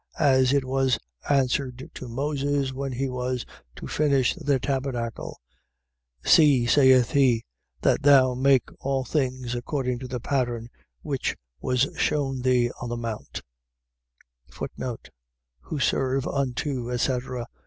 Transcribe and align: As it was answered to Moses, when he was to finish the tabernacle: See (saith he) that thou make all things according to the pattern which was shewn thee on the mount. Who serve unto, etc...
As 0.17 0.51
it 0.51 0.65
was 0.65 0.97
answered 1.29 1.91
to 1.93 2.07
Moses, 2.07 2.73
when 2.73 2.91
he 2.91 3.07
was 3.07 3.45
to 3.75 3.85
finish 3.87 4.33
the 4.33 4.59
tabernacle: 4.59 5.39
See 6.25 6.65
(saith 6.65 7.11
he) 7.11 7.45
that 7.81 8.01
thou 8.01 8.33
make 8.33 8.67
all 8.79 9.03
things 9.05 9.53
according 9.53 9.99
to 9.99 10.07
the 10.07 10.19
pattern 10.19 10.69
which 11.03 11.37
was 11.59 11.85
shewn 11.99 12.41
thee 12.41 12.71
on 12.81 12.89
the 12.89 12.97
mount. 12.97 13.43
Who 15.59 15.77
serve 15.79 16.27
unto, 16.27 16.89
etc... 16.89 17.45